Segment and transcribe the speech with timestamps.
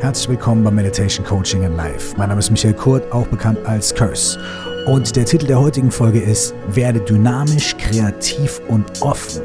[0.00, 2.14] Herzlich willkommen bei Meditation Coaching in Life.
[2.16, 4.38] Mein Name ist Michael Kurt, auch bekannt als Curse.
[4.86, 9.42] Und der Titel der heutigen Folge ist Werde dynamisch, kreativ und offen.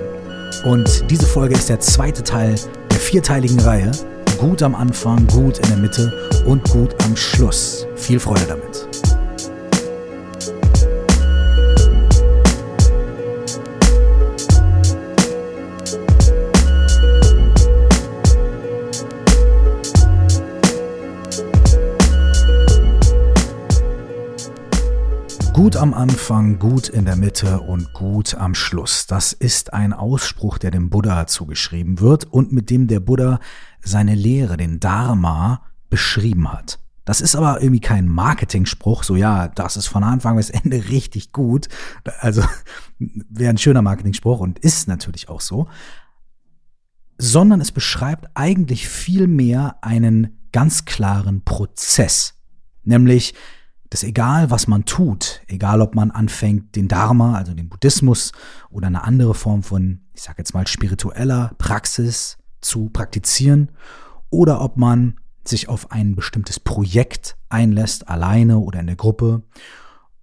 [0.64, 2.54] Und diese Folge ist der zweite Teil
[2.92, 3.92] der vierteiligen Reihe.
[4.38, 6.14] Gut am Anfang, gut in der Mitte
[6.46, 7.88] und gut am Schluss.
[7.96, 8.93] Viel Freude damit.
[25.64, 29.08] Gut am Anfang, gut in der Mitte und gut am Schluss.
[29.08, 33.40] Das ist ein Ausspruch, der dem Buddha zugeschrieben wird und mit dem der Buddha
[33.82, 36.80] seine Lehre, den Dharma, beschrieben hat.
[37.06, 41.32] Das ist aber irgendwie kein Marketingspruch, so ja, das ist von Anfang bis Ende richtig
[41.32, 41.70] gut.
[42.20, 42.44] Also
[43.00, 45.70] wäre ein schöner Marketingspruch und ist natürlich auch so.
[47.18, 52.34] Sondern es beschreibt eigentlich viel mehr einen ganz klaren Prozess.
[52.84, 53.34] Nämlich,
[53.94, 58.32] dass egal was man tut, egal ob man anfängt, den Dharma, also den Buddhismus
[58.72, 63.70] oder eine andere Form von, ich sage jetzt mal, spiritueller Praxis zu praktizieren,
[64.32, 69.44] oder ob man sich auf ein bestimmtes Projekt einlässt, alleine oder in der Gruppe,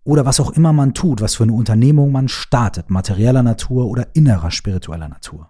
[0.02, 4.08] oder was auch immer man tut, was für eine Unternehmung man startet, materieller Natur oder
[4.14, 5.48] innerer spiritueller Natur.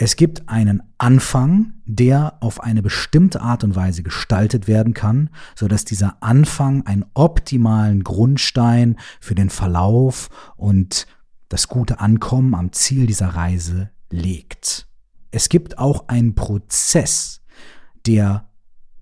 [0.00, 5.66] Es gibt einen Anfang, der auf eine bestimmte Art und Weise gestaltet werden kann, so
[5.66, 11.08] dass dieser Anfang einen optimalen Grundstein für den Verlauf und
[11.48, 14.86] das gute Ankommen am Ziel dieser Reise legt.
[15.32, 17.40] Es gibt auch einen Prozess,
[18.06, 18.48] der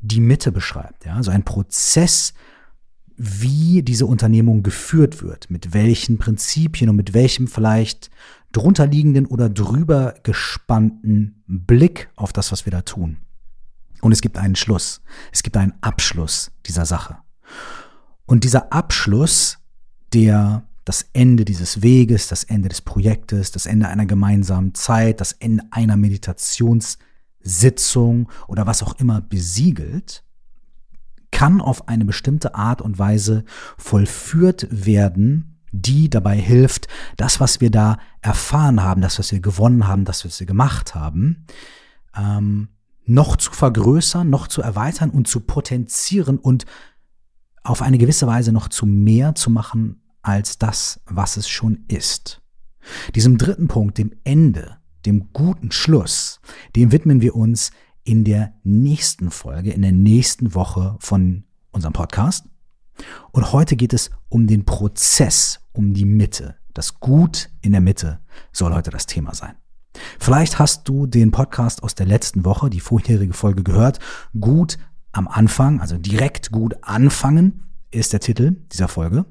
[0.00, 2.32] die Mitte beschreibt, ja, also ein Prozess,
[3.18, 8.10] wie diese Unternehmung geführt wird, mit welchen Prinzipien und mit welchem vielleicht
[8.56, 13.18] drunterliegenden oder drüber gespannten Blick auf das, was wir da tun.
[14.00, 15.02] Und es gibt einen Schluss.
[15.32, 17.18] Es gibt einen Abschluss dieser Sache.
[18.24, 19.58] Und dieser Abschluss,
[20.14, 25.32] der das Ende dieses Weges, das Ende des Projektes, das Ende einer gemeinsamen Zeit, das
[25.32, 30.24] Ende einer Meditationssitzung oder was auch immer besiegelt,
[31.30, 33.44] kann auf eine bestimmte Art und Weise
[33.76, 39.86] vollführt werden, die dabei hilft, das, was wir da erfahren haben, das, was wir gewonnen
[39.86, 41.46] haben, das, was wir gemacht haben,
[42.16, 42.68] ähm,
[43.04, 46.64] noch zu vergrößern, noch zu erweitern und zu potenzieren und
[47.62, 52.42] auf eine gewisse Weise noch zu mehr zu machen als das, was es schon ist.
[53.14, 56.40] Diesem dritten Punkt, dem Ende, dem guten Schluss,
[56.74, 57.70] dem widmen wir uns
[58.04, 62.46] in der nächsten Folge, in der nächsten Woche von unserem Podcast.
[63.32, 66.56] Und heute geht es um den Prozess, um die Mitte.
[66.74, 68.20] Das Gut in der Mitte
[68.52, 69.54] soll heute das Thema sein.
[70.18, 73.98] Vielleicht hast du den Podcast aus der letzten Woche, die vorherige Folge gehört.
[74.38, 74.78] Gut
[75.12, 79.24] am Anfang, also direkt gut anfangen, ist der Titel dieser Folge.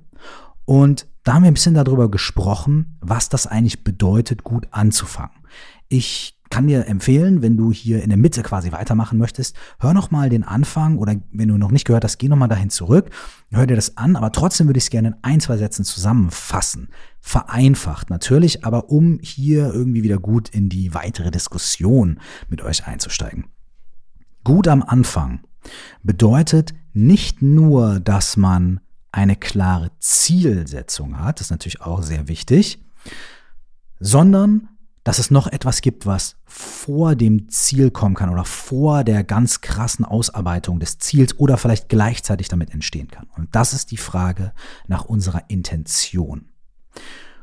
[0.65, 5.35] Und da haben wir ein bisschen darüber gesprochen, was das eigentlich bedeutet, gut anzufangen.
[5.87, 10.11] Ich kann dir empfehlen, wenn du hier in der Mitte quasi weitermachen möchtest, hör noch
[10.11, 13.09] mal den Anfang oder wenn du noch nicht gehört hast, geh noch mal dahin zurück,
[13.51, 16.89] hör dir das an, aber trotzdem würde ich es gerne in ein, zwei Sätzen zusammenfassen.
[17.19, 22.19] Vereinfacht natürlich, aber um hier irgendwie wieder gut in die weitere Diskussion
[22.49, 23.45] mit euch einzusteigen.
[24.43, 25.41] Gut am Anfang
[26.03, 28.79] bedeutet nicht nur, dass man
[29.11, 32.83] eine klare Zielsetzung hat, das ist natürlich auch sehr wichtig,
[33.99, 34.69] sondern
[35.05, 39.61] dass es noch etwas gibt, was vor dem Ziel kommen kann oder vor der ganz
[39.61, 43.27] krassen Ausarbeitung des Ziels oder vielleicht gleichzeitig damit entstehen kann.
[43.37, 44.51] Und das ist die Frage
[44.87, 46.49] nach unserer Intention.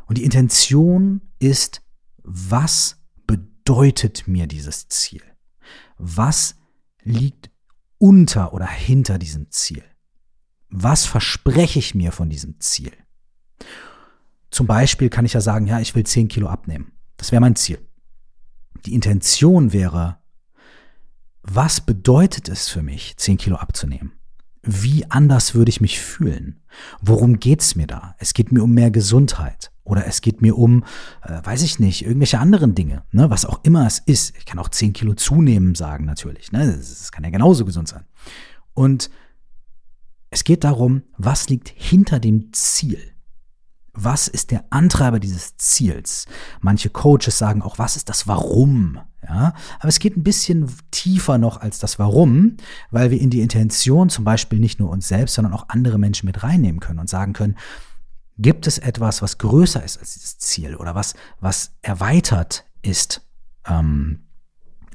[0.06, 1.82] Und die Intention ist,
[2.24, 2.96] was
[3.28, 5.22] bedeutet mir dieses Ziel?
[5.98, 6.56] Was
[7.04, 7.52] liegt
[7.98, 9.84] unter oder hinter diesem Ziel?
[10.68, 12.90] Was verspreche ich mir von diesem Ziel?
[14.50, 16.90] Zum Beispiel kann ich ja sagen, ja, ich will 10 Kilo abnehmen.
[17.22, 17.78] Das wäre mein Ziel.
[18.84, 20.18] Die Intention wäre,
[21.44, 24.10] was bedeutet es für mich, 10 Kilo abzunehmen?
[24.64, 26.64] Wie anders würde ich mich fühlen?
[27.00, 28.16] Worum geht's mir da?
[28.18, 30.82] Es geht mir um mehr Gesundheit oder es geht mir um,
[31.22, 33.30] äh, weiß ich nicht, irgendwelche anderen Dinge, ne?
[33.30, 34.36] was auch immer es ist.
[34.36, 36.50] Ich kann auch 10 Kilo zunehmen sagen natürlich.
[36.50, 36.66] Ne?
[36.66, 38.02] Das, das kann ja genauso gesund sein.
[38.74, 39.10] Und
[40.30, 43.11] es geht darum, was liegt hinter dem Ziel?
[43.94, 46.26] Was ist der Antreiber dieses Ziels?
[46.60, 48.98] Manche Coaches sagen auch, was ist das Warum?
[49.22, 52.56] Ja, aber es geht ein bisschen tiefer noch als das Warum,
[52.90, 56.26] weil wir in die Intention zum Beispiel nicht nur uns selbst, sondern auch andere Menschen
[56.26, 57.56] mit reinnehmen können und sagen können,
[58.38, 63.22] gibt es etwas, was größer ist als dieses Ziel oder was, was erweitert ist
[63.68, 64.24] ähm,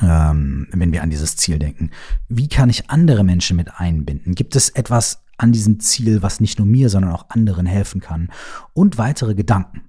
[0.02, 1.92] ähm, wenn wir an dieses Ziel denken?
[2.28, 4.36] Wie kann ich andere Menschen mit einbinden?
[4.36, 8.30] Gibt es etwas an diesem Ziel, was nicht nur mir, sondern auch anderen helfen kann?
[8.74, 9.84] Und weitere Gedanken.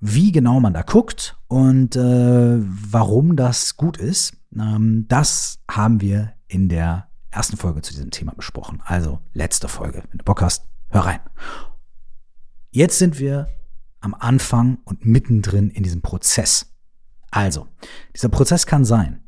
[0.00, 6.32] Wie genau man da guckt und äh, warum das gut ist, ähm, das haben wir
[6.48, 8.82] in der ersten Folge zu diesem Thema besprochen.
[8.84, 10.02] Also letzte Folge.
[10.10, 11.20] Wenn du Bock hast, hör rein.
[12.70, 13.48] Jetzt sind wir
[14.00, 16.74] am Anfang und mittendrin in diesem Prozess.
[17.30, 17.68] Also,
[18.14, 19.22] dieser Prozess kann sein,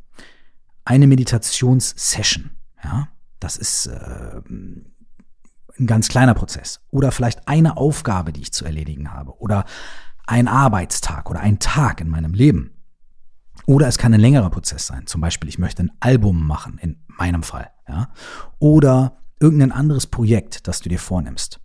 [0.84, 2.50] eine Meditationssession,
[2.82, 3.08] ja,
[3.40, 4.40] das ist äh,
[5.78, 6.80] ein ganz kleiner Prozess.
[6.90, 9.38] Oder vielleicht eine Aufgabe, die ich zu erledigen habe.
[9.40, 9.64] Oder
[10.26, 12.70] ein Arbeitstag oder ein Tag in meinem Leben.
[13.66, 15.06] Oder es kann ein längerer Prozess sein.
[15.06, 17.70] Zum Beispiel, ich möchte ein Album machen, in meinem Fall.
[17.88, 18.10] Ja?
[18.58, 21.60] Oder irgendein anderes Projekt, das du dir vornimmst.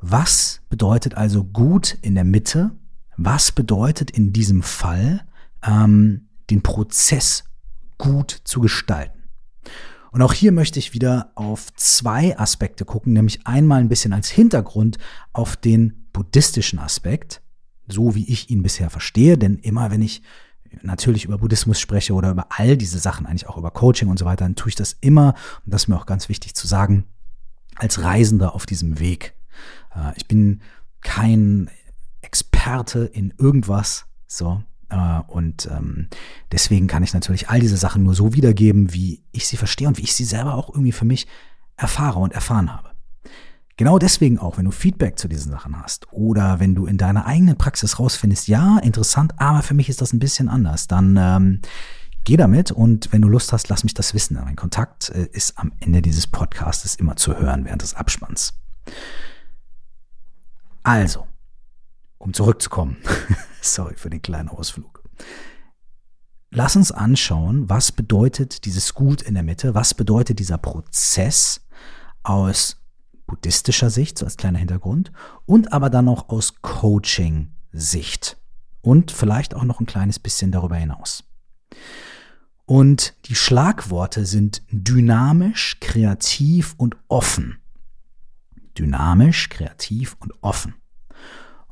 [0.00, 2.72] Was bedeutet also gut in der Mitte?
[3.16, 5.24] Was bedeutet in diesem Fall,
[5.62, 7.44] ähm, den Prozess
[7.98, 9.21] gut zu gestalten?
[10.12, 14.28] Und auch hier möchte ich wieder auf zwei Aspekte gucken, nämlich einmal ein bisschen als
[14.28, 14.98] Hintergrund
[15.32, 17.40] auf den buddhistischen Aspekt,
[17.88, 20.22] so wie ich ihn bisher verstehe, denn immer wenn ich
[20.82, 24.26] natürlich über Buddhismus spreche oder über all diese Sachen, eigentlich auch über Coaching und so
[24.26, 27.04] weiter, dann tue ich das immer, und das ist mir auch ganz wichtig zu sagen,
[27.76, 29.34] als Reisender auf diesem Weg.
[29.94, 30.60] Äh, ich bin
[31.00, 31.70] kein
[32.20, 34.62] Experte in irgendwas, so.
[34.92, 36.08] Äh, und ähm,
[36.52, 39.98] deswegen kann ich natürlich all diese Sachen nur so wiedergeben, wie ich sie verstehe und
[39.98, 41.26] wie ich sie selber auch irgendwie für mich
[41.76, 42.90] erfahre und erfahren habe.
[43.76, 47.24] Genau deswegen auch, wenn du Feedback zu diesen Sachen hast oder wenn du in deiner
[47.24, 51.60] eigenen Praxis rausfindest, ja, interessant, aber für mich ist das ein bisschen anders, dann ähm,
[52.24, 54.38] geh damit und wenn du Lust hast, lass mich das wissen.
[54.44, 58.52] Mein Kontakt äh, ist am Ende dieses Podcasts immer zu hören während des Abspanns.
[60.82, 61.26] Also,
[62.18, 62.98] um zurückzukommen,
[63.62, 65.02] sorry für den kleinen Ausflug.
[66.50, 71.62] Lass uns anschauen, was bedeutet dieses Gut in der Mitte, was bedeutet dieser Prozess
[72.22, 72.76] aus
[73.26, 75.12] buddhistischer Sicht, so als kleiner Hintergrund,
[75.46, 78.36] und aber dann auch aus Coaching-Sicht
[78.82, 81.24] und vielleicht auch noch ein kleines bisschen darüber hinaus.
[82.66, 87.58] Und die Schlagworte sind dynamisch, kreativ und offen.
[88.76, 90.74] Dynamisch, kreativ und offen.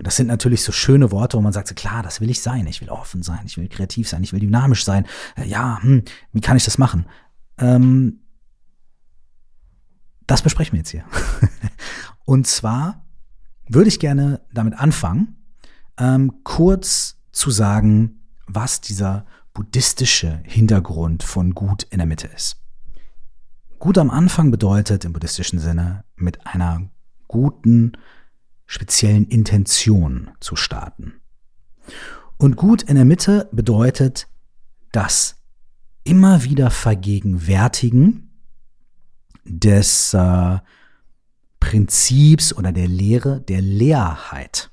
[0.01, 2.41] Und das sind natürlich so schöne Worte, wo man sagt, so, klar, das will ich
[2.41, 2.67] sein.
[2.67, 5.05] Ich will offen sein, ich will kreativ sein, ich will dynamisch sein.
[5.37, 7.05] Äh, ja, hm, wie kann ich das machen?
[7.59, 8.21] Ähm,
[10.27, 11.05] das besprechen wir jetzt hier.
[12.25, 13.05] Und zwar
[13.69, 15.37] würde ich gerne damit anfangen,
[15.99, 22.57] ähm, kurz zu sagen, was dieser buddhistische Hintergrund von Gut in der Mitte ist.
[23.79, 26.89] Gut am Anfang bedeutet im buddhistischen Sinne mit einer
[27.29, 27.93] guten,
[28.71, 31.15] speziellen Intention zu starten.
[32.37, 34.29] Und Gut in der Mitte bedeutet
[34.93, 35.35] das
[36.05, 38.31] immer wieder vergegenwärtigen
[39.45, 40.59] des äh,
[41.59, 44.71] Prinzips oder der Lehre der Leerheit.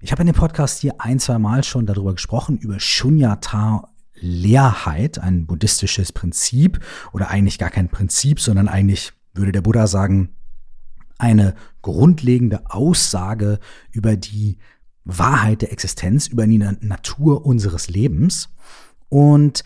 [0.00, 5.20] Ich habe in dem Podcast hier ein, zwei Mal schon darüber gesprochen, über Shunyata Leerheit,
[5.20, 6.80] ein buddhistisches Prinzip
[7.12, 10.35] oder eigentlich gar kein Prinzip, sondern eigentlich würde der Buddha sagen,
[11.18, 13.58] eine grundlegende Aussage
[13.92, 14.58] über die
[15.04, 18.48] Wahrheit der Existenz, über die Natur unseres Lebens.
[19.08, 19.64] Und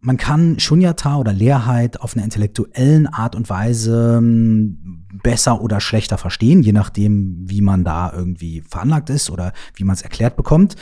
[0.00, 6.18] man kann Shunyata oder Leerheit auf einer intellektuellen Art und Weise ähm, besser oder schlechter
[6.18, 10.74] verstehen, je nachdem, wie man da irgendwie veranlagt ist oder wie man es erklärt bekommt.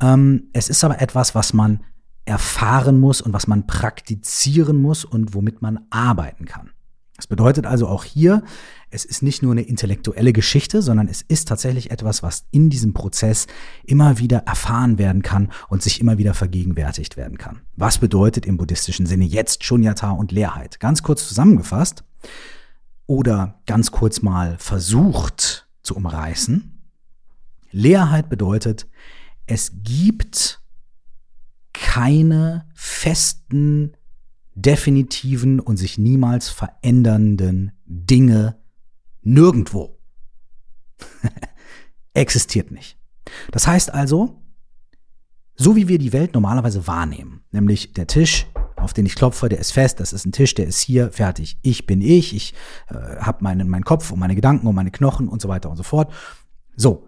[0.00, 1.80] Ähm, es ist aber etwas, was man
[2.26, 6.70] erfahren muss und was man praktizieren muss und womit man arbeiten kann.
[7.20, 8.42] Das bedeutet also auch hier,
[8.88, 12.94] es ist nicht nur eine intellektuelle Geschichte, sondern es ist tatsächlich etwas, was in diesem
[12.94, 13.46] Prozess
[13.84, 17.60] immer wieder erfahren werden kann und sich immer wieder vergegenwärtigt werden kann.
[17.76, 20.80] Was bedeutet im buddhistischen Sinne jetzt Shunyata und Leerheit?
[20.80, 22.04] Ganz kurz zusammengefasst
[23.06, 26.80] oder ganz kurz mal versucht zu umreißen.
[27.70, 28.88] Leerheit bedeutet,
[29.44, 30.62] es gibt
[31.74, 33.92] keine festen
[34.62, 38.58] definitiven und sich niemals verändernden Dinge
[39.22, 39.98] nirgendwo.
[42.14, 42.98] Existiert nicht.
[43.52, 44.42] Das heißt also,
[45.56, 49.58] so wie wir die Welt normalerweise wahrnehmen, nämlich der Tisch, auf den ich klopfe, der
[49.58, 51.58] ist fest, das ist ein Tisch, der ist hier, fertig.
[51.62, 52.54] Ich bin ich, ich
[52.88, 55.76] äh, habe meinen, meinen Kopf und meine Gedanken und meine Knochen und so weiter und
[55.76, 56.12] so fort.
[56.76, 57.06] So,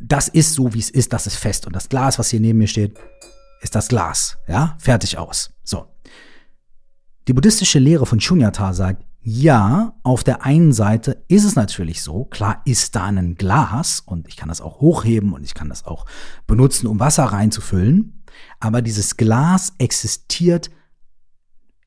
[0.00, 1.66] das ist so, wie es ist, das ist fest.
[1.66, 2.98] Und das Glas, was hier neben mir steht,
[3.60, 4.36] ist das Glas.
[4.48, 5.52] Ja, fertig aus.
[5.62, 5.86] So.
[7.28, 12.24] Die buddhistische Lehre von Shunyata sagt, ja, auf der einen Seite ist es natürlich so,
[12.24, 15.84] klar ist da ein Glas und ich kann das auch hochheben und ich kann das
[15.84, 16.06] auch
[16.48, 18.24] benutzen, um Wasser reinzufüllen.
[18.58, 20.70] Aber dieses Glas existiert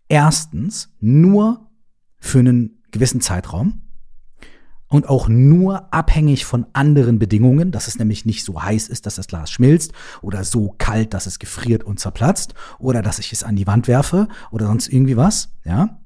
[0.08, 1.70] erstens nur
[2.18, 3.82] für einen gewissen Zeitraum
[4.88, 9.15] und auch nur abhängig von anderen Bedingungen, dass es nämlich nicht so heiß ist, dass
[9.15, 13.44] das Glas schmilzt oder so kalt, dass es gefriert und zerplatzt oder dass ich es
[13.44, 16.00] an die Wand werfe oder sonst irgendwie was, ja.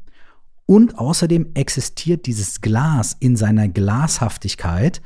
[0.66, 5.02] Und außerdem existiert dieses Glas in seiner Glashaftigkeit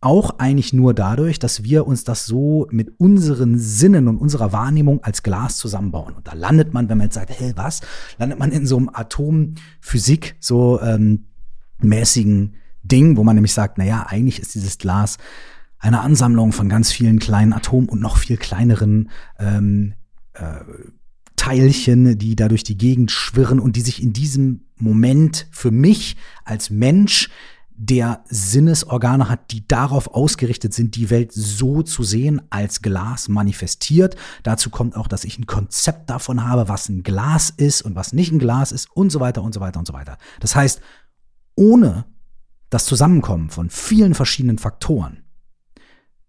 [0.00, 5.02] auch eigentlich nur dadurch, dass wir uns das so mit unseren Sinnen und unserer Wahrnehmung
[5.02, 6.14] als Glas zusammenbauen.
[6.14, 7.80] Und da landet man, wenn man jetzt sagt, hey, was,
[8.18, 11.26] landet man in so einem Atomphysik, so ähm,
[11.78, 15.18] mäßigen Ding, wo man nämlich sagt, na ja, eigentlich ist dieses Glas
[15.78, 19.94] eine Ansammlung von ganz vielen kleinen Atomen und noch viel kleineren ähm,
[20.32, 20.60] äh,
[21.36, 26.16] Teilchen, die da durch die Gegend schwirren und die sich in diesem Moment für mich
[26.44, 27.28] als Mensch
[27.76, 34.16] der Sinnesorgane hat, die darauf ausgerichtet sind, die Welt so zu sehen, als Glas manifestiert.
[34.44, 38.12] Dazu kommt auch, dass ich ein Konzept davon habe, was ein Glas ist und was
[38.12, 40.18] nicht ein Glas ist und so weiter und so weiter und so weiter.
[40.38, 40.80] Das heißt,
[41.56, 42.04] ohne
[42.74, 45.22] das Zusammenkommen von vielen verschiedenen Faktoren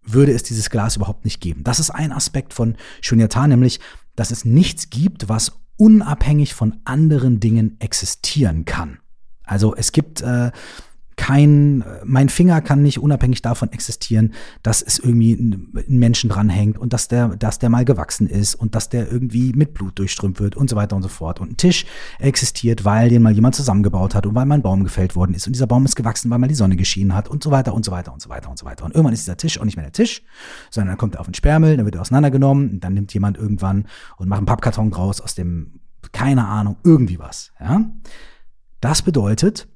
[0.04, 1.64] würde es dieses Glas überhaupt nicht geben.
[1.64, 3.80] Das ist ein Aspekt von Shunyata, nämlich,
[4.14, 9.00] dass es nichts gibt, was unabhängig von anderen Dingen existieren kann.
[9.42, 10.52] Also es gibt äh,
[11.16, 16.92] kein, mein Finger kann nicht unabhängig davon existieren, dass es irgendwie ein Menschen dranhängt und
[16.92, 20.56] dass der, dass der mal gewachsen ist und dass der irgendwie mit Blut durchströmt wird
[20.56, 21.40] und so weiter und so fort.
[21.40, 21.86] Und ein Tisch
[22.18, 25.46] existiert, weil den mal jemand zusammengebaut hat und weil mal ein Baum gefällt worden ist
[25.46, 27.84] und dieser Baum ist gewachsen, weil mal die Sonne geschienen hat und so weiter und
[27.84, 28.84] so weiter und so weiter und so weiter.
[28.84, 30.22] Und irgendwann ist dieser Tisch auch nicht mehr der Tisch,
[30.70, 33.86] sondern dann kommt er auf den Sperrmüll, dann wird er auseinandergenommen, dann nimmt jemand irgendwann
[34.18, 35.80] und macht einen Pappkarton draus aus dem,
[36.12, 37.90] keine Ahnung, irgendwie was, ja.
[38.82, 39.66] Das bedeutet,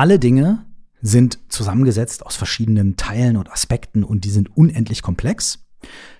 [0.00, 0.64] alle Dinge
[1.02, 5.66] sind zusammengesetzt aus verschiedenen Teilen und Aspekten und die sind unendlich komplex,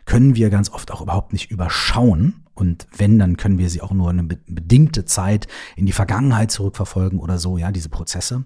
[0.04, 2.44] können wir ganz oft auch überhaupt nicht überschauen.
[2.52, 5.46] Und wenn, dann können wir sie auch nur eine bedingte Zeit
[5.76, 8.44] in die Vergangenheit zurückverfolgen oder so, ja, diese Prozesse.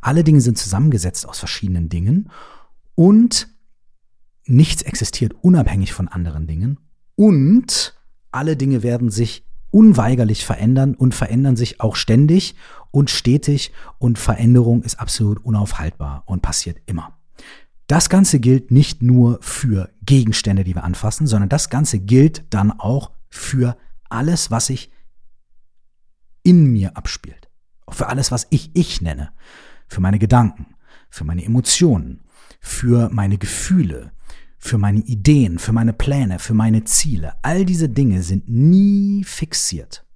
[0.00, 2.28] Alle Dinge sind zusammengesetzt aus verschiedenen Dingen
[2.96, 3.54] und
[4.46, 6.80] nichts existiert unabhängig von anderen Dingen
[7.14, 7.94] und
[8.32, 12.54] alle Dinge werden sich unweigerlich verändern und verändern sich auch ständig
[12.92, 17.18] und stetig und Veränderung ist absolut unaufhaltbar und passiert immer.
[17.88, 22.70] Das Ganze gilt nicht nur für Gegenstände, die wir anfassen, sondern das Ganze gilt dann
[22.70, 23.76] auch für
[24.08, 24.92] alles, was sich
[26.42, 27.48] in mir abspielt.
[27.88, 29.32] Für alles, was ich ich nenne.
[29.88, 30.74] Für meine Gedanken,
[31.10, 32.20] für meine Emotionen,
[32.60, 34.12] für meine Gefühle,
[34.64, 37.34] für meine Ideen, für meine Pläne, für meine Ziele.
[37.42, 40.06] All diese Dinge sind nie fixiert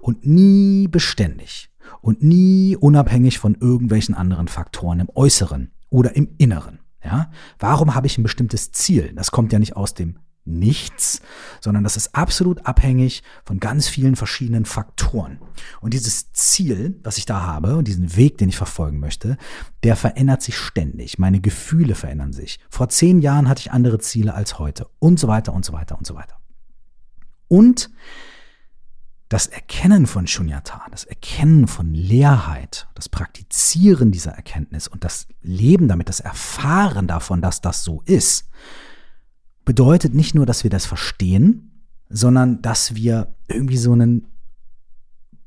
[0.00, 1.70] und nie beständig
[2.02, 6.80] und nie unabhängig von irgendwelchen anderen Faktoren im Äußeren oder im Inneren.
[7.02, 7.30] Ja?
[7.58, 9.12] Warum habe ich ein bestimmtes Ziel?
[9.14, 11.20] Das kommt ja nicht aus dem Nichts,
[11.60, 15.40] sondern das ist absolut abhängig von ganz vielen verschiedenen Faktoren.
[15.80, 19.36] Und dieses Ziel, was ich da habe und diesen Weg, den ich verfolgen möchte,
[19.82, 21.18] der verändert sich ständig.
[21.18, 22.60] Meine Gefühle verändern sich.
[22.70, 25.98] Vor zehn Jahren hatte ich andere Ziele als heute und so weiter und so weiter
[25.98, 26.36] und so weiter.
[27.48, 27.90] Und
[29.28, 35.88] das Erkennen von Shunyata, das Erkennen von Leerheit, das Praktizieren dieser Erkenntnis und das Leben
[35.88, 38.48] damit, das Erfahren davon, dass das so ist,
[39.66, 44.26] bedeutet nicht nur, dass wir das verstehen, sondern dass wir irgendwie so ein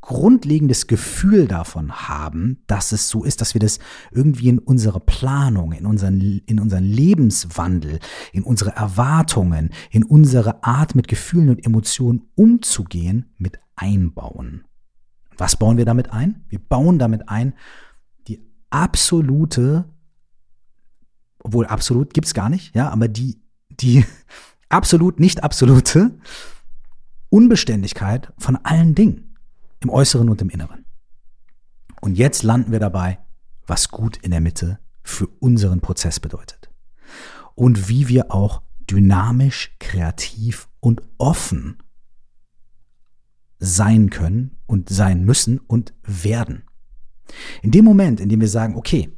[0.01, 3.79] grundlegendes Gefühl davon haben, dass es so ist, dass wir das
[4.11, 7.99] irgendwie in unsere Planung, in unseren, in unseren Lebenswandel,
[8.33, 14.63] in unsere Erwartungen, in unsere Art mit Gefühlen und Emotionen umzugehen, mit einbauen.
[15.37, 16.43] Was bauen wir damit ein?
[16.49, 17.53] Wir bauen damit ein
[18.27, 19.85] die absolute,
[21.39, 23.37] obwohl absolut gibt's gar nicht, ja, aber die,
[23.81, 24.05] die
[24.69, 26.17] absolut nicht absolute
[27.29, 29.37] Unbeständigkeit von allen Dingen
[29.79, 30.85] im Äußeren und im Inneren.
[32.01, 33.19] Und jetzt landen wir dabei,
[33.67, 36.69] was gut in der Mitte für unseren Prozess bedeutet.
[37.55, 41.77] Und wie wir auch dynamisch, kreativ und offen
[43.59, 46.63] sein können und sein müssen und werden.
[47.61, 49.11] In dem Moment, in dem wir sagen, okay,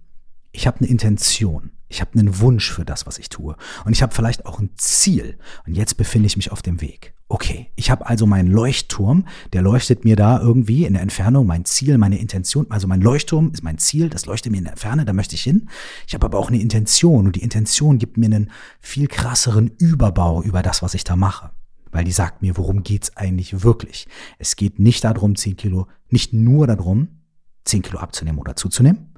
[0.51, 3.55] ich habe eine Intention, ich habe einen Wunsch für das, was ich tue
[3.86, 7.13] und ich habe vielleicht auch ein Ziel und jetzt befinde ich mich auf dem Weg.
[7.27, 11.65] Okay, ich habe also meinen Leuchtturm, der leuchtet mir da irgendwie in der Entfernung, mein
[11.65, 15.05] Ziel, meine Intention, also mein Leuchtturm ist mein Ziel, das leuchtet mir in der Ferne,
[15.05, 15.69] da möchte ich hin.
[16.07, 20.41] Ich habe aber auch eine Intention und die Intention gibt mir einen viel krasseren Überbau
[20.43, 21.51] über das, was ich da mache
[21.93, 24.07] weil die sagt mir, worum geht's eigentlich wirklich.
[24.39, 27.19] Es geht nicht darum, 10 Kilo, nicht nur darum,
[27.65, 29.13] 10 Kilo abzunehmen oder zuzunehmen,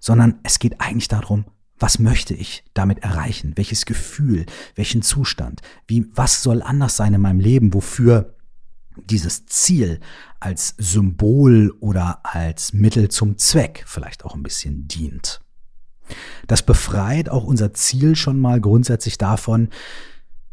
[0.00, 1.44] sondern es geht eigentlich darum,
[1.78, 3.52] Was möchte ich damit erreichen?
[3.56, 4.46] Welches Gefühl?
[4.74, 5.60] Welchen Zustand?
[5.86, 7.74] Wie, was soll anders sein in meinem Leben?
[7.74, 8.34] Wofür
[8.96, 10.00] dieses Ziel
[10.40, 15.40] als Symbol oder als Mittel zum Zweck vielleicht auch ein bisschen dient.
[16.46, 19.70] Das befreit auch unser Ziel schon mal grundsätzlich davon,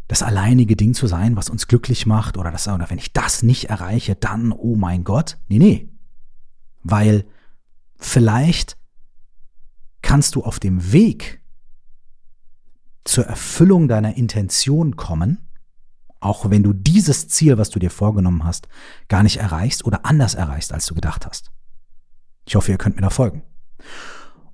[0.07, 3.43] das alleinige Ding zu sein, was uns glücklich macht oder das, oder wenn ich das
[3.43, 5.37] nicht erreiche, dann, oh mein Gott.
[5.47, 5.89] Nee, nee.
[6.83, 7.25] Weil
[7.97, 8.77] vielleicht
[10.01, 11.41] kannst du auf dem Weg
[13.03, 15.49] zur Erfüllung deiner Intention kommen,
[16.19, 18.67] auch wenn du dieses Ziel, was du dir vorgenommen hast,
[19.07, 21.51] gar nicht erreichst oder anders erreichst, als du gedacht hast.
[22.45, 23.43] Ich hoffe, ihr könnt mir da folgen.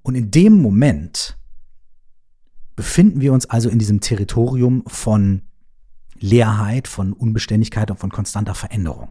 [0.01, 1.37] Und in dem Moment
[2.75, 5.41] befinden wir uns also in diesem Territorium von
[6.19, 9.09] Leerheit, von Unbeständigkeit und von konstanter Veränderung.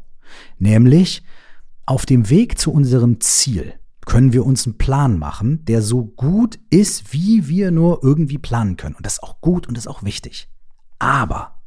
[0.59, 1.23] Nämlich
[1.85, 3.75] auf dem Weg zu unserem Ziel
[4.06, 8.76] können wir uns einen Plan machen, der so gut ist, wie wir nur irgendwie planen
[8.76, 8.94] können.
[8.94, 10.48] Und das ist auch gut und das ist auch wichtig.
[10.98, 11.60] Aber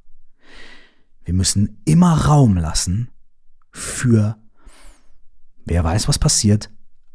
[1.26, 3.12] wir müssen immer Raum lassen
[3.72, 4.38] für,
[5.66, 6.72] wer weiß, was passiert.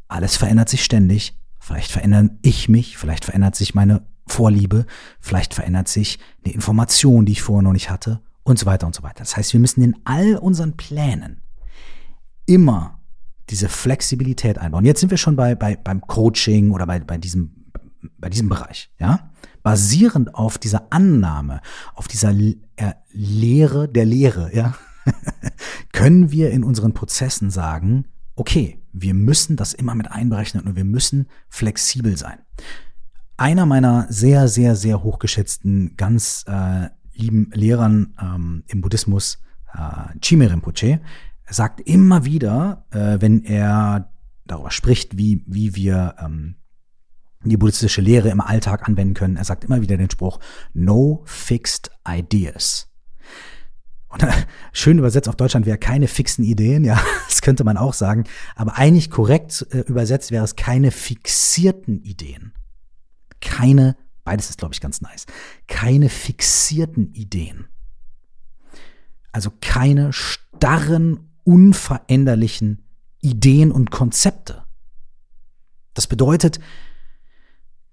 [0.07, 1.37] Alles verändert sich ständig.
[1.59, 4.85] Vielleicht verändere ich mich, vielleicht verändert sich meine Vorliebe,
[5.19, 8.93] vielleicht verändert sich eine Information, die ich vorher noch nicht hatte und so weiter und
[8.93, 9.19] so weiter.
[9.19, 11.41] Das heißt, wir müssen in all unseren Plänen
[12.45, 12.99] immer
[13.49, 14.85] diese Flexibilität einbauen.
[14.85, 17.65] Jetzt sind wir schon bei, bei beim Coaching oder bei, bei diesem
[18.17, 19.31] bei diesem Bereich, ja?
[19.63, 21.61] Basierend auf dieser Annahme,
[21.95, 24.75] auf dieser äh, Lehre der Lehre, ja,
[25.91, 30.85] können wir in unseren Prozessen sagen, okay, wir müssen das immer mit einberechnen und wir
[30.85, 32.39] müssen flexibel sein.
[33.37, 39.39] Einer meiner sehr, sehr, sehr hochgeschätzten, ganz äh, lieben Lehrern ähm, im Buddhismus,
[39.73, 41.01] äh, Chime Rinpoche,
[41.53, 44.11] sagt immer wieder, äh, wenn er
[44.45, 46.55] darüber spricht, wie, wie wir ähm,
[47.43, 50.39] die buddhistische Lehre im Alltag anwenden können, er sagt immer wieder den Spruch,
[50.73, 52.89] no fixed ideas.
[54.07, 54.31] Und äh,
[54.71, 56.99] schön übersetzt auf Deutschland wäre keine fixen Ideen, ja,
[57.29, 58.23] das könnte man auch sagen.
[58.55, 62.53] Aber eigentlich korrekt äh, übersetzt wäre es keine fixierten Ideen
[63.45, 65.25] keine, beides ist, glaube ich, ganz nice,
[65.67, 67.67] keine fixierten Ideen.
[69.31, 72.83] Also keine starren, unveränderlichen
[73.21, 74.63] Ideen und Konzepte.
[75.93, 76.59] Das bedeutet,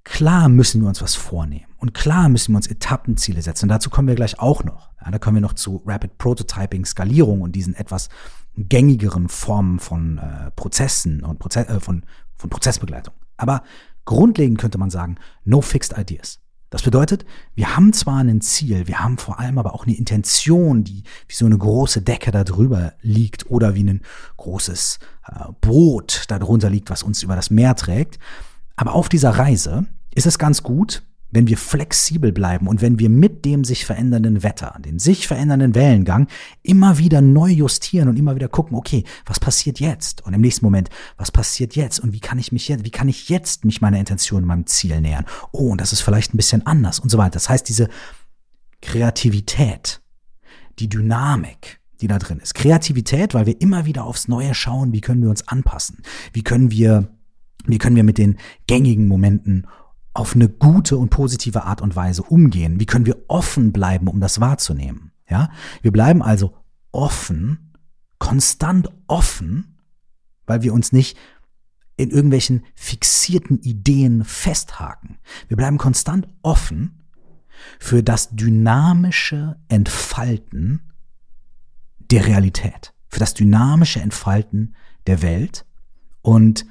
[0.02, 3.66] klar müssen wir uns was vornehmen und klar müssen wir uns Etappenziele setzen.
[3.66, 4.90] Und dazu kommen wir gleich auch noch.
[5.04, 8.08] Ja, da kommen wir noch zu Rapid Prototyping, Skalierung und diesen etwas
[8.56, 13.14] gängigeren Formen von äh, Prozessen und Proze äh, von, von Prozessbegleitung.
[13.36, 13.62] Aber
[14.04, 16.40] Grundlegend könnte man sagen, no fixed ideas.
[16.72, 20.84] Das bedeutet, wir haben zwar ein Ziel, wir haben vor allem aber auch eine Intention,
[20.84, 24.00] die wie so eine große Decke da drüber liegt oder wie ein
[24.38, 28.18] großes äh, Boot da drunter liegt, was uns über das Meer trägt.
[28.74, 31.02] Aber auf dieser Reise ist es ganz gut,
[31.32, 35.74] wenn wir flexibel bleiben und wenn wir mit dem sich verändernden Wetter, dem sich verändernden
[35.74, 36.28] Wellengang
[36.62, 40.24] immer wieder neu justieren und immer wieder gucken, okay, was passiert jetzt?
[40.24, 41.98] Und im nächsten Moment, was passiert jetzt?
[41.98, 45.00] Und wie kann ich mich jetzt, wie kann ich jetzt mich meiner Intention, meinem Ziel
[45.00, 45.24] nähern?
[45.50, 47.32] Oh, und das ist vielleicht ein bisschen anders und so weiter.
[47.32, 47.88] Das heißt, diese
[48.82, 50.02] Kreativität,
[50.78, 52.54] die Dynamik, die da drin ist.
[52.54, 56.02] Kreativität, weil wir immer wieder aufs Neue schauen, wie können wir uns anpassen?
[56.32, 57.08] Wie können wir,
[57.64, 59.66] wie können wir mit den gängigen Momenten
[60.14, 62.80] auf eine gute und positive Art und Weise umgehen?
[62.80, 65.12] Wie können wir offen bleiben, um das wahrzunehmen?
[65.28, 66.54] Ja, wir bleiben also
[66.90, 67.72] offen,
[68.18, 69.78] konstant offen,
[70.46, 71.16] weil wir uns nicht
[71.96, 75.18] in irgendwelchen fixierten Ideen festhaken.
[75.48, 77.04] Wir bleiben konstant offen
[77.78, 80.92] für das dynamische Entfalten
[81.98, 84.74] der Realität, für das dynamische Entfalten
[85.06, 85.64] der Welt
[86.22, 86.66] und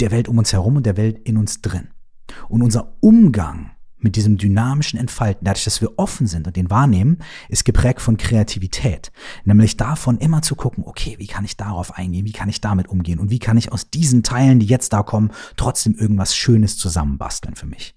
[0.00, 1.88] der Welt um uns herum und der Welt in uns drin.
[2.48, 3.70] Und unser Umgang
[4.04, 7.18] mit diesem dynamischen Entfalten, dadurch, dass wir offen sind und den wahrnehmen,
[7.48, 9.10] ist geprägt von Kreativität.
[9.44, 12.88] Nämlich davon immer zu gucken, okay, wie kann ich darauf eingehen, wie kann ich damit
[12.88, 16.76] umgehen und wie kann ich aus diesen Teilen, die jetzt da kommen, trotzdem irgendwas Schönes
[16.76, 17.94] zusammenbasteln für mich.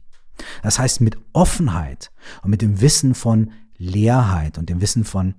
[0.63, 5.35] Das heißt, mit Offenheit und mit dem Wissen von Leerheit und dem Wissen von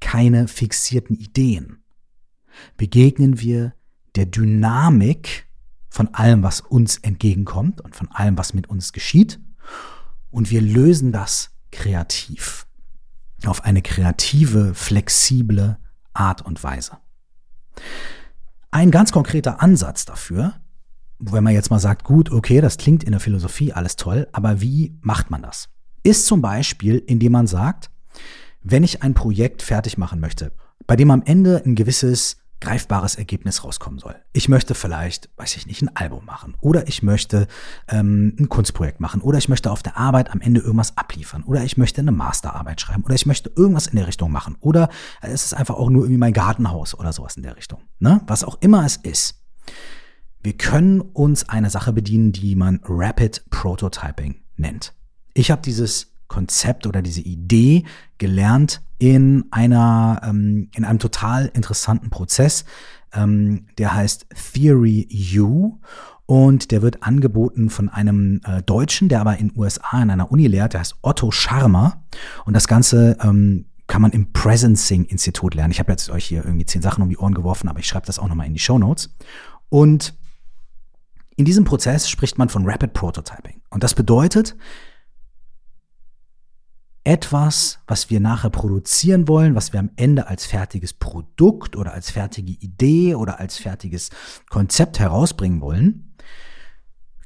[0.00, 1.82] keine fixierten Ideen
[2.76, 3.74] begegnen wir
[4.14, 5.45] der Dynamik
[5.96, 9.40] von allem, was uns entgegenkommt und von allem, was mit uns geschieht.
[10.30, 12.66] Und wir lösen das kreativ.
[13.46, 15.78] Auf eine kreative, flexible
[16.12, 16.98] Art und Weise.
[18.70, 20.54] Ein ganz konkreter Ansatz dafür,
[21.18, 24.60] wenn man jetzt mal sagt, gut, okay, das klingt in der Philosophie alles toll, aber
[24.60, 25.70] wie macht man das?
[26.02, 27.90] Ist zum Beispiel, indem man sagt,
[28.60, 30.52] wenn ich ein Projekt fertig machen möchte,
[30.86, 34.16] bei dem am Ende ein gewisses greifbares Ergebnis rauskommen soll.
[34.32, 37.46] Ich möchte vielleicht, weiß ich nicht, ein Album machen oder ich möchte
[37.88, 41.62] ähm, ein Kunstprojekt machen oder ich möchte auf der Arbeit am Ende irgendwas abliefern oder
[41.64, 44.88] ich möchte eine Masterarbeit schreiben oder ich möchte irgendwas in der Richtung machen oder
[45.20, 47.80] es ist einfach auch nur irgendwie mein Gartenhaus oder sowas in der Richtung.
[47.98, 48.22] Ne?
[48.26, 49.42] Was auch immer es ist.
[50.42, 54.94] Wir können uns einer Sache bedienen, die man Rapid Prototyping nennt.
[55.34, 57.84] Ich habe dieses Konzept oder diese Idee
[58.18, 62.64] gelernt in einer ähm, in einem total interessanten Prozess,
[63.12, 65.78] ähm, der heißt Theory U
[66.26, 70.46] und der wird angeboten von einem äh, Deutschen, der aber in USA in einer Uni
[70.46, 72.02] lehrt, der heißt Otto Scharmer
[72.44, 75.70] und das Ganze ähm, kann man im Presencing Institut lernen.
[75.70, 78.06] Ich habe jetzt euch hier irgendwie zehn Sachen um die Ohren geworfen, aber ich schreibe
[78.06, 79.14] das auch nochmal in die Show Notes.
[79.68, 80.14] Und
[81.36, 83.60] in diesem Prozess spricht man von Rapid Prototyping.
[83.70, 84.56] Und das bedeutet,
[87.06, 92.10] etwas, was wir nachher produzieren wollen, was wir am Ende als fertiges Produkt oder als
[92.10, 94.10] fertige Idee oder als fertiges
[94.50, 96.16] Konzept herausbringen wollen,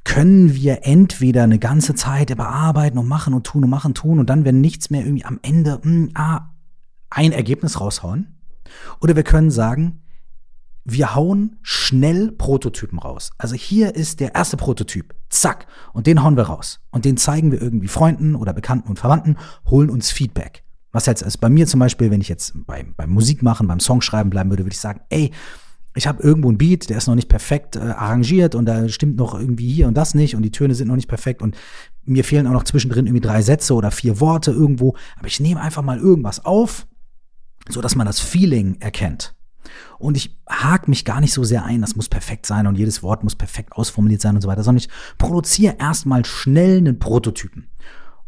[0.03, 4.29] können wir entweder eine ganze Zeit bearbeiten und machen und tun und machen, tun und
[4.29, 6.49] dann, wenn nichts mehr irgendwie am Ende mh, hm, ah,
[7.09, 8.39] ein Ergebnis raushauen.
[8.99, 10.03] Oder wir können sagen,
[10.83, 13.31] wir hauen schnell Prototypen raus.
[13.37, 15.13] Also hier ist der erste Prototyp.
[15.29, 15.67] Zack.
[15.93, 16.79] Und den hauen wir raus.
[16.91, 20.63] Und den zeigen wir irgendwie Freunden oder Bekannten und Verwandten, holen uns Feedback.
[20.91, 23.79] Was jetzt ist bei mir zum Beispiel, wenn ich jetzt beim, beim Musik machen, beim
[23.79, 25.31] Songschreiben bleiben würde, würde ich sagen, ey,
[25.93, 29.17] ich habe irgendwo ein Beat, der ist noch nicht perfekt äh, arrangiert und da stimmt
[29.17, 31.57] noch irgendwie hier und das nicht und die Töne sind noch nicht perfekt und
[32.05, 34.95] mir fehlen auch noch zwischendrin irgendwie drei Sätze oder vier Worte irgendwo.
[35.17, 36.87] Aber ich nehme einfach mal irgendwas auf,
[37.69, 39.35] so dass man das Feeling erkennt.
[39.99, 43.03] Und ich hake mich gar nicht so sehr ein, das muss perfekt sein und jedes
[43.03, 47.69] Wort muss perfekt ausformuliert sein und so weiter, sondern ich produziere erstmal schnell einen Prototypen.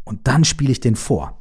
[0.04, 1.40] Und dann spiele ich den vor.